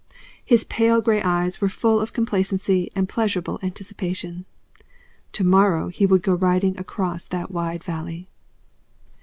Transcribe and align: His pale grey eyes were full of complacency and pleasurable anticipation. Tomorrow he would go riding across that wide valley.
His 0.43 0.63
pale 0.63 0.99
grey 0.99 1.21
eyes 1.21 1.61
were 1.61 1.69
full 1.69 1.99
of 1.99 2.11
complacency 2.11 2.89
and 2.95 3.07
pleasurable 3.07 3.59
anticipation. 3.61 4.45
Tomorrow 5.31 5.89
he 5.89 6.07
would 6.07 6.23
go 6.23 6.33
riding 6.33 6.75
across 6.79 7.27
that 7.27 7.51
wide 7.51 7.83
valley. 7.83 8.27